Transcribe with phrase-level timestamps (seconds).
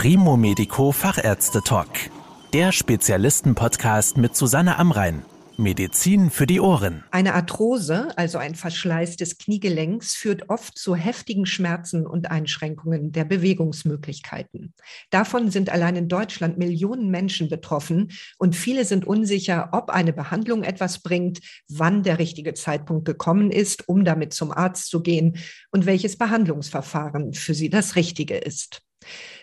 [0.00, 1.88] Primo Medico Fachärzte Talk.
[2.52, 5.24] Der Spezialisten-Podcast mit Susanne Amrein.
[5.56, 7.02] Medizin für die Ohren.
[7.10, 13.24] Eine Arthrose, also ein Verschleiß des Kniegelenks, führt oft zu heftigen Schmerzen und Einschränkungen der
[13.24, 14.72] Bewegungsmöglichkeiten.
[15.10, 20.62] Davon sind allein in Deutschland Millionen Menschen betroffen und viele sind unsicher, ob eine Behandlung
[20.62, 25.38] etwas bringt, wann der richtige Zeitpunkt gekommen ist, um damit zum Arzt zu gehen
[25.72, 28.82] und welches Behandlungsverfahren für sie das Richtige ist.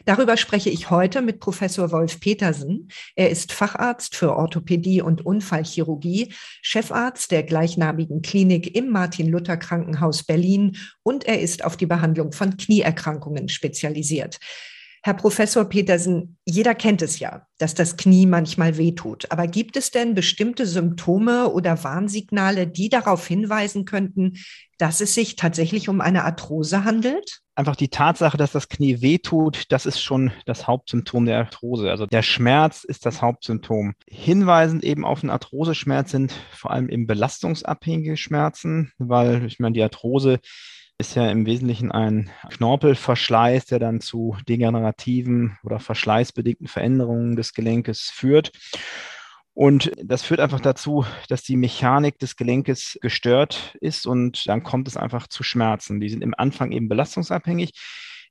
[0.05, 2.89] Darüber spreche ich heute mit Professor Wolf Petersen.
[3.15, 10.77] Er ist Facharzt für Orthopädie und Unfallchirurgie, Chefarzt der gleichnamigen Klinik im Martin-Luther Krankenhaus Berlin
[11.01, 14.39] und er ist auf die Behandlung von Knieerkrankungen spezialisiert.
[15.05, 19.29] Herr Professor Petersen, jeder kennt es ja, dass das Knie manchmal wehtut.
[19.29, 24.39] Aber gibt es denn bestimmte Symptome oder Warnsignale, die darauf hinweisen könnten,
[24.79, 27.41] dass es sich tatsächlich um eine Arthrose handelt?
[27.53, 31.91] Einfach die Tatsache, dass das Knie wehtut, das ist schon das Hauptsymptom der Arthrose.
[31.91, 33.93] Also der Schmerz ist das Hauptsymptom.
[34.09, 39.83] Hinweisend eben auf einen Arthroseschmerz sind vor allem eben belastungsabhängige Schmerzen, weil ich meine, die
[39.83, 40.39] Arthrose
[40.97, 48.11] ist ja im Wesentlichen ein Knorpelverschleiß, der dann zu degenerativen oder verschleißbedingten Veränderungen des Gelenkes
[48.13, 48.51] führt.
[49.53, 54.87] Und das führt einfach dazu, dass die Mechanik des Gelenkes gestört ist und dann kommt
[54.87, 55.99] es einfach zu Schmerzen.
[55.99, 57.71] Die sind im Anfang eben belastungsabhängig.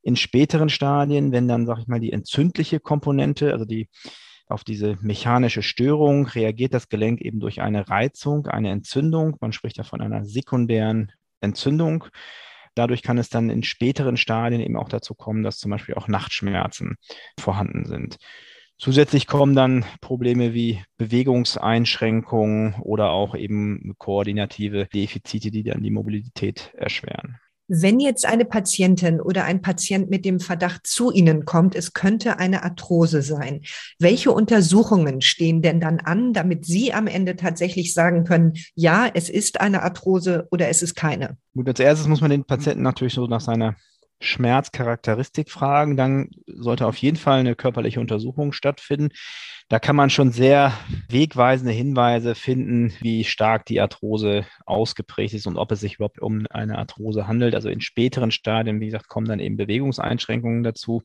[0.03, 3.89] In späteren Stadien, wenn dann, sag ich mal, die entzündliche Komponente, also die
[4.48, 9.37] auf diese mechanische Störung reagiert das Gelenk eben durch eine Reizung, eine Entzündung.
[9.41, 12.05] Man spricht ja von einer sekundären Entzündung.
[12.75, 16.08] Dadurch kann es dann in späteren Stadien eben auch dazu kommen, dass zum Beispiel auch
[16.08, 16.97] Nachtschmerzen
[17.39, 18.17] vorhanden sind.
[18.77, 26.72] Zusätzlich kommen dann Probleme wie Bewegungseinschränkungen oder auch eben koordinative Defizite, die dann die Mobilität
[26.77, 27.39] erschweren.
[27.67, 32.39] Wenn jetzt eine Patientin oder ein Patient mit dem Verdacht zu Ihnen kommt, es könnte
[32.39, 33.62] eine Arthrose sein,
[33.98, 39.30] welche Untersuchungen stehen denn dann an, damit Sie am Ende tatsächlich sagen können, ja, es
[39.30, 41.39] ist eine Arthrose oder es ist keine?
[41.55, 43.77] Gut, als erstes muss man den Patienten natürlich so nach seiner
[44.24, 49.11] Schmerzcharakteristik fragen, dann sollte auf jeden Fall eine körperliche Untersuchung stattfinden.
[49.68, 50.73] Da kann man schon sehr
[51.08, 56.46] wegweisende Hinweise finden, wie stark die Arthrose ausgeprägt ist und ob es sich überhaupt um
[56.51, 57.55] eine Arthrose handelt.
[57.55, 61.02] Also in späteren Stadien, wie gesagt, kommen dann eben Bewegungseinschränkungen dazu.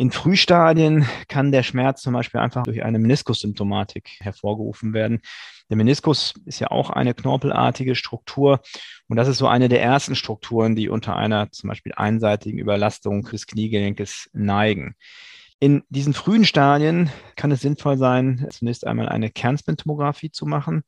[0.00, 5.20] In Frühstadien kann der Schmerz zum Beispiel einfach durch eine Meniskussymptomatik hervorgerufen werden.
[5.68, 8.62] Der Meniskus ist ja auch eine knorpelartige Struktur
[9.08, 13.26] und das ist so eine der ersten Strukturen, die unter einer zum Beispiel einseitigen Überlastung
[13.26, 14.94] des Kniegelenkes neigen.
[15.62, 20.84] In diesen frühen Stadien kann es sinnvoll sein, zunächst einmal eine Kernspintomographie zu machen.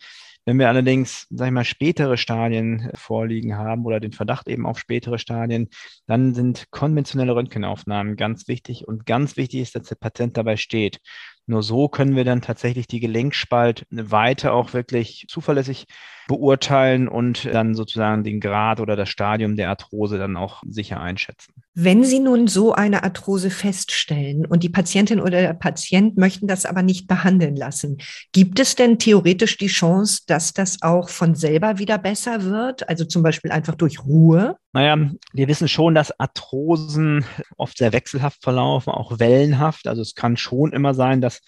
[0.46, 4.78] Wenn wir allerdings, sag ich mal, spätere Stadien vorliegen haben oder den Verdacht eben auf
[4.78, 5.68] spätere Stadien,
[6.06, 11.00] dann sind konventionelle Röntgenaufnahmen ganz wichtig und ganz wichtig ist, dass der Patient dabei steht.
[11.46, 15.86] Nur so können wir dann tatsächlich die Gelenkspalt weiter auch wirklich zuverlässig
[16.28, 21.52] beurteilen und dann sozusagen den Grad oder das Stadium der Arthrose dann auch sicher einschätzen.
[21.74, 26.64] Wenn Sie nun so eine Arthrose feststellen und die Patientin oder der Patient möchten das
[26.64, 27.98] aber nicht behandeln lassen,
[28.32, 32.88] gibt es denn theoretisch die Chance, dass das auch von selber wieder besser wird?
[32.88, 34.56] Also zum Beispiel einfach durch Ruhe?
[34.72, 37.24] Naja, wir wissen schon, dass Arthrosen
[37.58, 39.86] oft sehr wechselhaft verlaufen, auch wellenhaft.
[39.86, 41.42] Also es kann schon immer sein, dass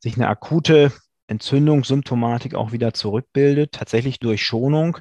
[0.00, 0.92] sich eine akute
[1.28, 4.98] Entzündungssymptomatik auch wieder zurückbildet, tatsächlich durch Schonung.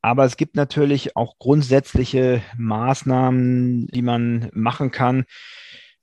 [0.00, 5.24] Aber es gibt natürlich auch grundsätzliche Maßnahmen, die man machen kann.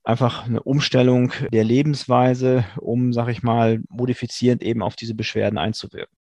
[0.03, 6.18] Einfach eine Umstellung der Lebensweise, um, sag ich mal, modifizierend eben auf diese Beschwerden einzuwirken.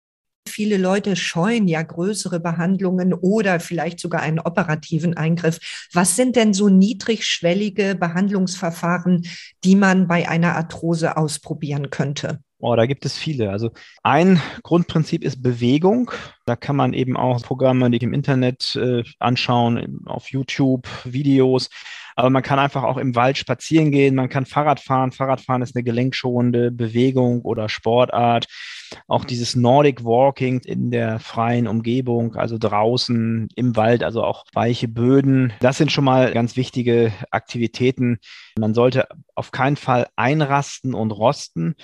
[0.51, 5.59] Viele Leute scheuen ja größere Behandlungen oder vielleicht sogar einen operativen Eingriff.
[5.93, 9.25] Was sind denn so niedrigschwellige Behandlungsverfahren,
[9.63, 12.39] die man bei einer Arthrose ausprobieren könnte?
[12.59, 13.49] Oh, da gibt es viele.
[13.49, 13.71] Also
[14.03, 16.11] ein Grundprinzip ist Bewegung.
[16.45, 21.69] Da kann man eben auch Programme, die im Internet äh, anschauen, auf YouTube, Videos.
[22.15, 25.11] Aber man kann einfach auch im Wald spazieren gehen, man kann Fahrrad fahren.
[25.11, 28.47] Fahrradfahren ist eine gelenkschonende Bewegung oder Sportart.
[29.07, 34.87] Auch dieses Nordic Walking in der freien Umgebung, also draußen im Wald, also auch weiche
[34.87, 35.53] Böden.
[35.59, 38.19] Das sind schon mal ganz wichtige Aktivitäten.
[38.57, 41.75] Man sollte auf keinen Fall einrasten und rosten.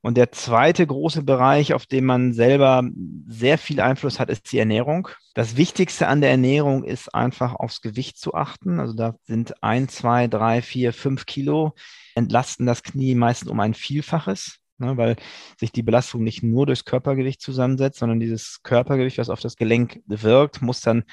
[0.00, 2.82] Und der zweite große Bereich, auf den man selber
[3.26, 5.08] sehr viel Einfluss hat, ist die Ernährung.
[5.34, 8.80] Das Wichtigste an der Ernährung ist einfach aufs Gewicht zu achten.
[8.80, 11.74] Also da sind ein, zwei, drei, vier, fünf Kilo
[12.14, 15.16] entlasten das Knie meistens um ein Vielfaches, ne, weil
[15.58, 20.00] sich die Belastung nicht nur durchs Körpergewicht zusammensetzt, sondern dieses Körpergewicht, was auf das Gelenk
[20.06, 21.04] wirkt, muss dann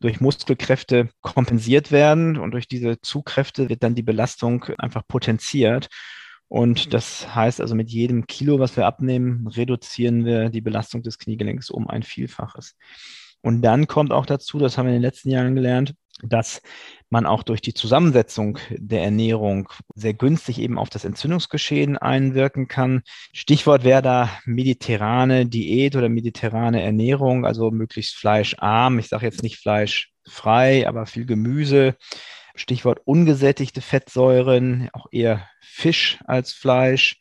[0.00, 5.88] durch Muskelkräfte kompensiert werden und durch diese Zugkräfte wird dann die Belastung einfach potenziert.
[6.48, 11.18] Und das heißt also, mit jedem Kilo, was wir abnehmen, reduzieren wir die Belastung des
[11.18, 12.76] Kniegelenks um ein Vielfaches.
[13.42, 16.62] Und dann kommt auch dazu, das haben wir in den letzten Jahren gelernt, dass
[17.10, 23.02] man auch durch die Zusammensetzung der Ernährung sehr günstig eben auf das Entzündungsgeschehen einwirken kann.
[23.32, 28.98] Stichwort wäre da mediterrane Diät oder mediterrane Ernährung, also möglichst fleischarm.
[28.98, 31.96] Ich sage jetzt nicht fleischfrei, aber viel Gemüse.
[32.56, 37.18] Stichwort ungesättigte Fettsäuren, auch eher Fisch als Fleisch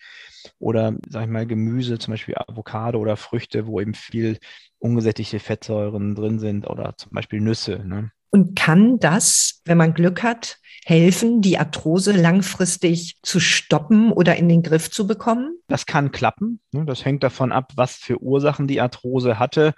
[0.60, 4.40] oder, sag ich mal, Gemüse, zum Beispiel Avocado oder Früchte, wo eben viel
[4.80, 7.84] ungesättigte Fettsäuren drin sind oder zum Beispiel Nüsse.
[7.86, 8.12] Ne?
[8.36, 14.50] Und kann das, wenn man Glück hat, helfen, die Arthrose langfristig zu stoppen oder in
[14.50, 15.58] den Griff zu bekommen?
[15.70, 16.60] Das kann klappen.
[16.74, 16.84] Ne?
[16.84, 19.74] Das hängt davon ab, was für Ursachen die Arthrose hatte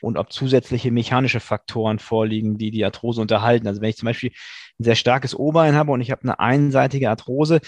[0.00, 3.66] und ob zusätzliche mechanische Faktoren vorliegen, die die Arthrose unterhalten.
[3.66, 4.30] Also wenn ich zum Beispiel
[4.78, 7.60] ein sehr starkes Oberbein habe und ich habe eine einseitige Arthrose,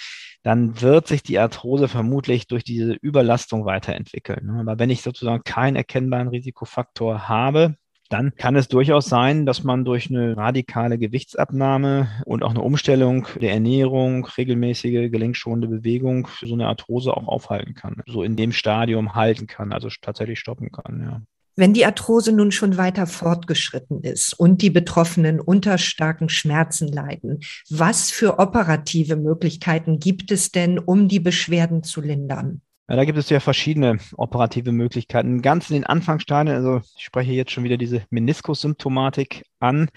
[0.45, 4.47] dann wird sich die Arthrose vermutlich durch diese Überlastung weiterentwickeln.
[4.47, 4.61] Ne?
[4.61, 7.75] Aber wenn ich sozusagen keinen erkennbaren Risikofaktor habe,
[8.09, 13.27] dann kann es durchaus sein, dass man durch eine radikale Gewichtsabnahme und auch eine Umstellung
[13.41, 19.15] der Ernährung, regelmäßige gelenkschonende Bewegung so eine Arthrose auch aufhalten kann, so in dem Stadium
[19.15, 21.23] halten kann, also tatsächlich stoppen kann, ja.
[21.59, 27.41] Wenn die Arthrose nun schon weiter fortgeschritten ist und die Betroffenen unter starken Schmerzen leiden,
[27.69, 32.63] was für operative Möglichkeiten gibt es denn, um die Beschwerden zu lindern?
[32.89, 35.43] Ja, da gibt es ja verschiedene operative Möglichkeiten.
[35.43, 39.91] Ganz in den Anfangsstadien, also ich spreche jetzt schon wieder diese Meniskussymptomatik an,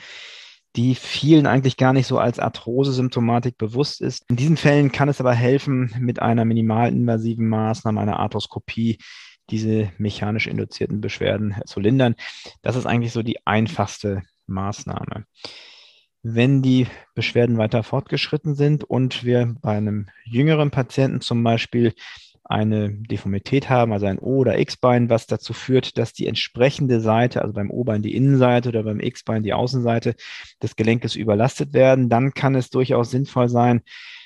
[0.75, 4.25] die vielen eigentlich gar nicht so als Arthrose-Symptomatik bewusst ist.
[4.29, 8.97] In diesen Fällen kann es aber helfen, mit einer minimalinvasiven Maßnahme, einer Arthroskopie,
[9.49, 12.15] diese mechanisch induzierten Beschwerden zu lindern.
[12.61, 15.25] Das ist eigentlich so die einfachste Maßnahme.
[16.23, 21.93] Wenn die Beschwerden weiter fortgeschritten sind und wir bei einem jüngeren Patienten zum Beispiel
[22.51, 27.41] eine Deformität haben, also ein O- oder X-Bein, was dazu führt, dass die entsprechende Seite,
[27.41, 30.15] also beim O-Bein die Innenseite oder beim X-Bein die Außenseite
[30.61, 33.81] des Gelenkes überlastet werden, dann kann es durchaus sinnvoll sein,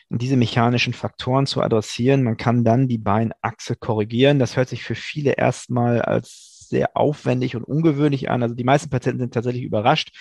[0.09, 2.23] diese mechanischen Faktoren zu adressieren.
[2.23, 4.39] Man kann dann die Beinachse korrigieren.
[4.39, 8.43] Das hört sich für viele erstmal als sehr aufwendig und ungewöhnlich an.
[8.43, 10.11] Also die meisten Patienten sind tatsächlich überrascht,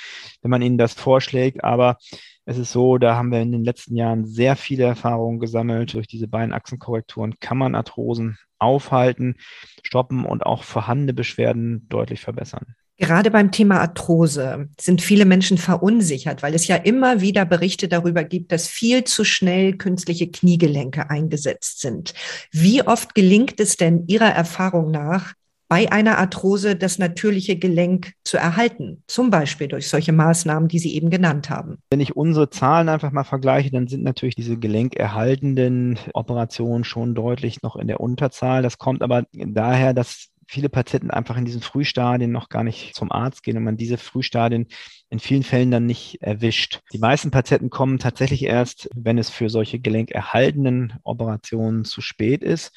[0.43, 1.99] wenn man ihnen das vorschlägt, aber
[2.46, 5.94] es ist so, da haben wir in den letzten Jahren sehr viele Erfahrungen gesammelt.
[5.94, 9.37] Durch diese Beinachsenkorrekturen kann man Arthrosen aufhalten,
[9.82, 12.75] stoppen und auch vorhandene Beschwerden deutlich verbessern.
[12.96, 18.23] Gerade beim Thema Arthrose sind viele Menschen verunsichert, weil es ja immer wieder Berichte darüber
[18.23, 22.14] gibt, dass viel zu schnell künstliche Kniegelenke eingesetzt sind.
[22.52, 25.35] Wie oft gelingt es denn Ihrer Erfahrung nach,
[25.74, 30.94] bei einer Arthrose das natürliche Gelenk zu erhalten, zum Beispiel durch solche Maßnahmen, die Sie
[30.94, 31.78] eben genannt haben.
[31.90, 37.60] Wenn ich unsere Zahlen einfach mal vergleiche, dann sind natürlich diese gelenkerhaltenden Operationen schon deutlich
[37.62, 38.62] noch in der Unterzahl.
[38.62, 43.10] Das kommt aber daher, dass viele Patienten einfach in diesen Frühstadien noch gar nicht zum
[43.10, 44.68] Arzt gehen und man diese Frühstadien
[45.10, 46.82] in vielen Fällen dann nicht erwischt.
[46.92, 52.72] Die meisten Patienten kommen tatsächlich erst, wenn es für solche gelenkerhaltenden Operationen zu spät ist.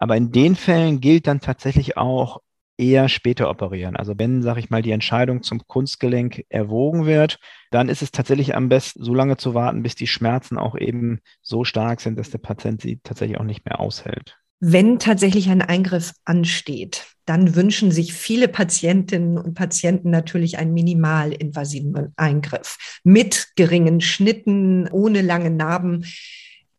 [0.00, 2.40] Aber in den Fällen gilt dann tatsächlich auch
[2.78, 3.94] eher später operieren.
[3.94, 7.38] Also wenn, sage ich mal, die Entscheidung zum Kunstgelenk erwogen wird,
[7.70, 11.20] dann ist es tatsächlich am besten, so lange zu warten, bis die Schmerzen auch eben
[11.42, 14.38] so stark sind, dass der Patient sie tatsächlich auch nicht mehr aushält.
[14.60, 22.12] Wenn tatsächlich ein Eingriff ansteht, dann wünschen sich viele Patientinnen und Patienten natürlich einen minimalinvasiven
[22.16, 26.06] Eingriff mit geringen Schnitten, ohne lange Narben.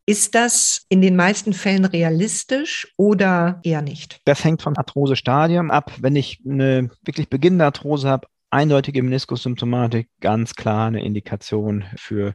[0.05, 4.19] Ist das in den meisten Fällen realistisch oder eher nicht?
[4.25, 5.91] Das hängt vom Arthrosestadium ab.
[5.99, 12.33] Wenn ich eine wirklich beginnende Arthrose habe, eindeutige Meniskussymptomatik, ganz klar eine Indikation für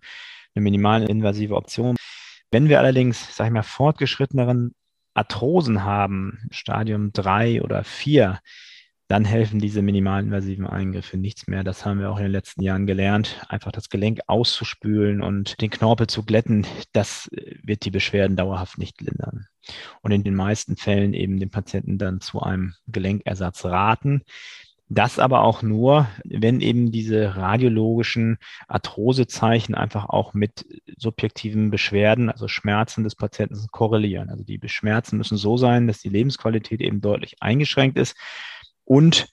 [0.55, 1.97] eine minimalinvasive Option.
[2.51, 4.73] Wenn wir allerdings, sage ich mal, fortgeschritteneren
[5.15, 8.41] Arthrosen haben, Stadium 3 oder 4,
[9.09, 11.63] dann helfen diese minimalinvasiven Eingriffe nichts mehr.
[11.63, 13.41] Das haben wir auch in den letzten Jahren gelernt.
[13.49, 17.29] Einfach das Gelenk auszuspülen und den Knorpel zu glätten, das
[17.63, 19.47] wird die Beschwerden dauerhaft nicht lindern.
[20.03, 24.23] Und in den meisten Fällen eben den Patienten dann zu einem Gelenkersatz raten.
[24.89, 30.65] Das aber auch nur, wenn eben diese radiologischen Arthrosezeichen einfach auch mit
[30.97, 34.31] subjektiven Beschwerden, also Schmerzen des Patienten korrelieren.
[34.31, 38.17] Also die Schmerzen müssen so sein, dass die Lebensqualität eben deutlich eingeschränkt ist
[38.87, 39.29] und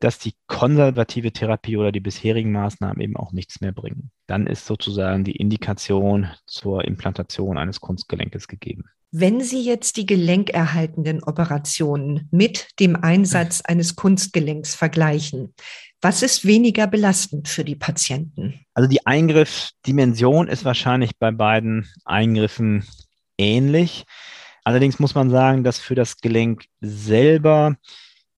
[0.00, 4.10] dass die konservative Therapie oder die bisherigen Maßnahmen eben auch nichts mehr bringen.
[4.26, 8.84] Dann ist sozusagen die Indikation zur Implantation eines Kunstgelenkes gegeben.
[9.12, 15.54] Wenn Sie jetzt die gelenkerhaltenden Operationen mit dem Einsatz eines Kunstgelenks vergleichen,
[16.00, 18.64] was ist weniger belastend für die Patienten?
[18.74, 22.84] Also die Eingriffsdimension ist wahrscheinlich bei beiden Eingriffen
[23.38, 24.04] ähnlich.
[24.64, 27.76] Allerdings muss man sagen, dass für das Gelenk selber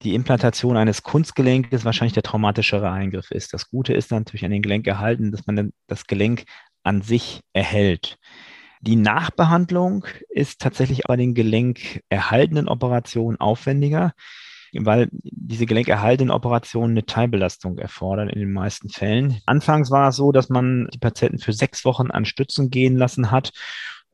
[0.05, 3.53] die Implantation eines Kunstgelenkes wahrscheinlich der traumatischere Eingriff ist.
[3.55, 6.45] Das Gute ist natürlich an den Gelenk erhalten, dass man das Gelenk
[6.83, 8.19] an sich erhält.
[8.83, 14.13] Die Nachbehandlung ist tatsächlich bei den gelenkerhaltenen Operationen aufwendiger,
[14.75, 19.41] weil diese gelenkerhaltenen Operationen eine Teilbelastung erfordern in den meisten Fällen.
[19.47, 23.31] Anfangs war es so, dass man die Patienten für sechs Wochen an Stützen gehen lassen
[23.31, 23.53] hat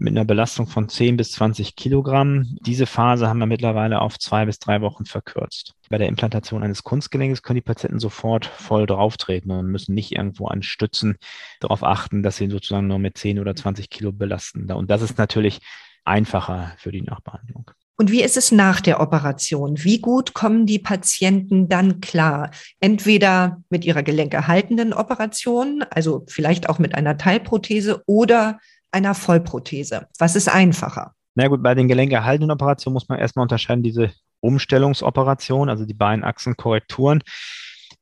[0.01, 2.57] mit einer Belastung von 10 bis 20 Kilogramm.
[2.65, 5.75] Diese Phase haben wir mittlerweile auf zwei bis drei Wochen verkürzt.
[5.91, 10.47] Bei der Implantation eines Kunstgelenkes können die Patienten sofort voll drauftreten und müssen nicht irgendwo
[10.47, 11.17] an Stützen
[11.61, 14.71] darauf achten, dass sie sozusagen nur mit 10 oder 20 Kilo belasten.
[14.73, 15.61] Und das ist natürlich
[16.05, 17.71] einfacher für die Nachbehandlung.
[18.01, 19.85] Und wie ist es nach der Operation?
[19.85, 22.51] Wie gut kommen die Patienten dann klar?
[22.81, 28.59] Entweder mit ihrer gelenkerhaltenden Operation, also vielleicht auch mit einer Teilprothese oder
[28.93, 30.09] einer Vollprothese?
[30.19, 31.15] Was ist einfacher?
[31.35, 37.23] Na gut, bei den gelenkerhaltenden Operationen muss man erstmal unterscheiden, diese Umstellungsoperation, also die Beinachsenkorrekturen,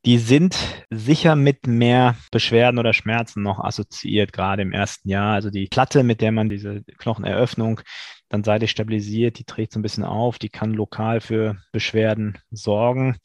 [0.05, 0.57] die sind
[0.91, 5.35] sicher mit mehr Beschwerden oder Schmerzen noch assoziiert, gerade im ersten Jahr.
[5.35, 7.81] Also die Platte, mit der man diese Knocheneröffnung
[8.29, 13.17] dann seitlich stabilisiert, die trägt so ein bisschen auf, die kann lokal für Beschwerden sorgen.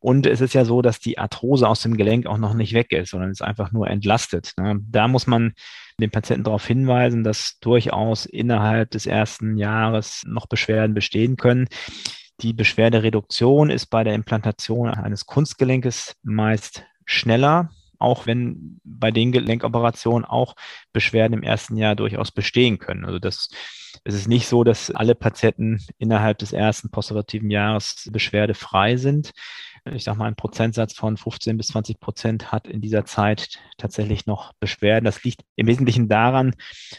[0.00, 2.92] Und es ist ja so, dass die Arthrose aus dem Gelenk auch noch nicht weg
[2.92, 4.52] ist, sondern ist einfach nur entlastet.
[4.58, 4.78] Ne?
[4.88, 5.52] Da muss man
[5.98, 11.68] den Patienten darauf hinweisen, dass durchaus innerhalb des ersten Jahres noch Beschwerden bestehen können.
[12.40, 20.26] Die Beschwerdereduktion ist bei der Implantation eines Kunstgelenkes meist schneller, auch wenn bei den Gelenkoperationen
[20.26, 20.54] auch
[20.92, 23.06] Beschwerden im ersten Jahr durchaus bestehen können.
[23.06, 23.48] Also das
[24.04, 29.32] es ist nicht so, dass alle Patienten innerhalb des ersten postoperativen Jahres beschwerdefrei sind
[29.92, 34.26] ich sage mal, ein Prozentsatz von 15 bis 20 Prozent hat in dieser Zeit tatsächlich
[34.26, 35.04] noch Beschwerden.
[35.04, 36.54] Das liegt im Wesentlichen daran,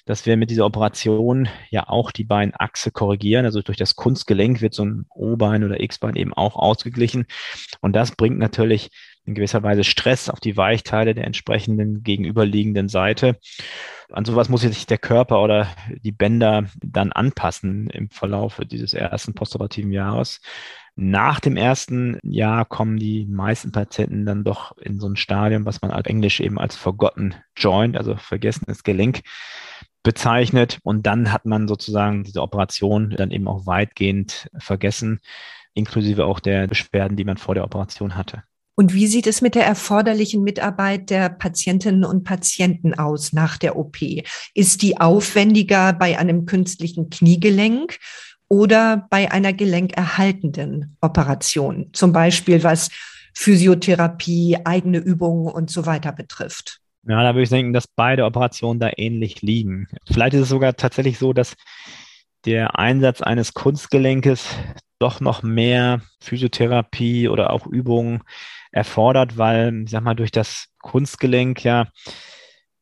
[0.05, 3.45] dass wir mit dieser Operation ja auch die Beinachse korrigieren.
[3.45, 7.25] Also durch das Kunstgelenk wird so ein O-Bein oder X-Bein eben auch ausgeglichen.
[7.81, 8.89] Und das bringt natürlich
[9.27, 13.37] in gewisser Weise Stress auf die Weichteile der entsprechenden gegenüberliegenden Seite.
[14.11, 15.67] An sowas muss sich der Körper oder
[16.01, 20.39] die Bänder dann anpassen im Verlauf dieses ersten postoperativen Jahres.
[20.95, 25.81] Nach dem ersten Jahr kommen die meisten Patienten dann doch in so ein Stadium, was
[25.81, 29.21] man als Englisch eben als Forgotten Joint, also vergessenes Gelenk,
[30.03, 30.79] bezeichnet.
[30.83, 35.19] Und dann hat man sozusagen diese Operation dann eben auch weitgehend vergessen,
[35.73, 38.43] inklusive auch der Beschwerden, die man vor der Operation hatte.
[38.79, 43.75] Und wie sieht es mit der erforderlichen Mitarbeit der Patientinnen und Patienten aus nach der
[43.75, 43.97] OP?
[44.53, 47.97] Ist die aufwendiger bei einem künstlichen Kniegelenk
[48.49, 52.89] oder bei einer gelenkerhaltenden Operation, zum Beispiel was
[53.33, 56.79] Physiotherapie, eigene Übungen und so weiter betrifft.
[57.07, 59.87] Ja, da würde ich denken, dass beide Operationen da ähnlich liegen.
[60.05, 61.55] Vielleicht ist es sogar tatsächlich so, dass
[62.45, 64.45] der Einsatz eines Kunstgelenkes
[64.99, 68.21] doch noch mehr Physiotherapie oder auch Übungen
[68.71, 71.87] erfordert, weil, ich sag mal, durch das Kunstgelenk ja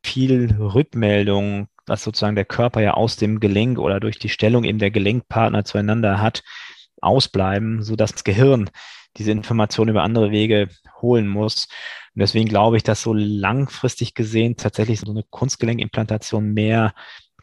[0.04, 4.80] viel Rückmeldung was sozusagen der Körper ja aus dem Gelenk oder durch die Stellung eben
[4.80, 6.44] der Gelenkpartner zueinander hat,
[7.02, 8.70] ausbleiben, sodass das Gehirn
[9.18, 10.70] diese Information über andere Wege
[11.02, 11.68] holen muss.
[12.16, 16.94] Und deswegen glaube ich, dass so langfristig gesehen tatsächlich so eine Kunstgelenkimplantation mehr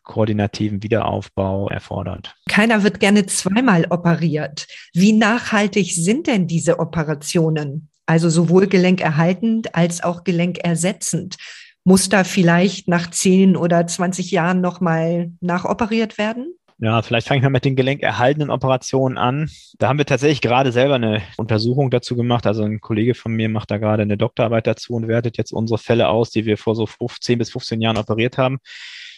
[0.02, 2.34] koordinativen Wiederaufbau erfordert.
[2.48, 4.66] Keiner wird gerne zweimal operiert.
[4.92, 7.91] Wie nachhaltig sind denn diese Operationen?
[8.06, 11.36] Also sowohl gelenkerhaltend als auch gelenkersetzend
[11.84, 16.54] muss da vielleicht nach 10 oder 20 Jahren nochmal nachoperiert werden?
[16.78, 19.48] Ja, vielleicht fange ich mal mit den gelenkerhaltenen Operationen an.
[19.78, 22.44] Da haben wir tatsächlich gerade selber eine Untersuchung dazu gemacht.
[22.46, 25.78] Also ein Kollege von mir macht da gerade eine Doktorarbeit dazu und wertet jetzt unsere
[25.78, 28.58] Fälle aus, die wir vor so 15 bis 15 Jahren operiert haben.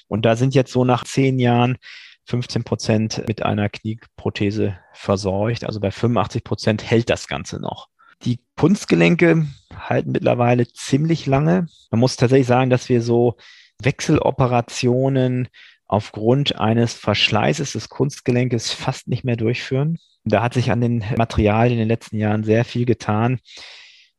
[0.09, 1.79] Und da sind jetzt so nach 10 Jahren
[2.27, 5.65] 15 Prozent mit einer Knieprothese versorgt.
[5.65, 7.89] Also bei 85 Prozent hält das Ganze noch.
[8.25, 11.67] Die Kunstgelenke halten mittlerweile ziemlich lange.
[11.91, 13.37] Man muss tatsächlich sagen, dass wir so
[13.83, 15.49] Wechseloperationen
[15.87, 19.99] aufgrund eines Verschleißes des Kunstgelenkes fast nicht mehr durchführen.
[20.25, 23.41] Da hat sich an den Materialien in den letzten Jahren sehr viel getan.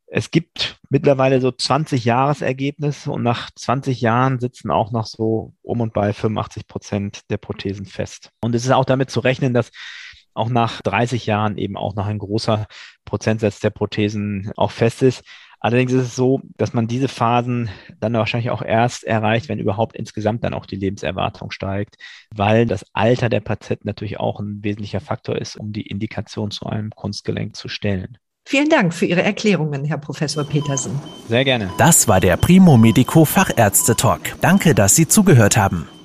[0.07, 5.81] Es gibt mittlerweile so 20 Jahresergebnisse und nach 20 Jahren sitzen auch noch so um
[5.81, 8.29] und bei 85 Prozent der Prothesen fest.
[8.39, 9.71] Und es ist auch damit zu rechnen, dass
[10.35, 12.67] auch nach 30 Jahren eben auch noch ein großer
[13.05, 15.23] Prozentsatz der Prothesen auch fest ist.
[15.59, 19.95] Allerdings ist es so, dass man diese Phasen dann wahrscheinlich auch erst erreicht, wenn überhaupt
[19.95, 21.95] insgesamt dann auch die Lebenserwartung steigt,
[22.35, 26.67] weil das Alter der Patienten natürlich auch ein wesentlicher Faktor ist, um die Indikation zu
[26.67, 28.19] einem Kunstgelenk zu stellen.
[28.47, 31.01] Vielen Dank für Ihre Erklärungen, Herr Professor Petersen.
[31.27, 31.71] Sehr gerne.
[31.79, 34.21] Das war der Primo Medico Fachärzte Talk.
[34.41, 35.87] Danke, dass Sie zugehört haben.